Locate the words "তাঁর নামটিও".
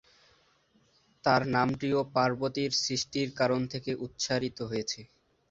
1.23-1.99